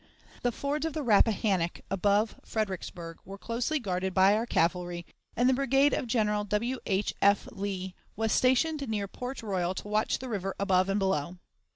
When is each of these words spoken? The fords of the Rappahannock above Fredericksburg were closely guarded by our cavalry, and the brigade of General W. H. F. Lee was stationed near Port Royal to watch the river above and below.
The 0.41 0.51
fords 0.51 0.87
of 0.87 0.93
the 0.93 1.03
Rappahannock 1.03 1.81
above 1.91 2.35
Fredericksburg 2.43 3.19
were 3.23 3.37
closely 3.37 3.79
guarded 3.79 4.15
by 4.15 4.35
our 4.35 4.47
cavalry, 4.47 5.05
and 5.35 5.47
the 5.47 5.53
brigade 5.53 5.93
of 5.93 6.07
General 6.07 6.43
W. 6.43 6.79
H. 6.87 7.13
F. 7.21 7.47
Lee 7.51 7.93
was 8.15 8.31
stationed 8.31 8.89
near 8.89 9.07
Port 9.07 9.43
Royal 9.43 9.75
to 9.75 9.87
watch 9.87 10.17
the 10.17 10.27
river 10.27 10.55
above 10.59 10.89
and 10.89 10.97
below. 10.97 11.37